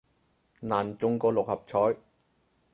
[0.61, 1.95] 難中過六合彩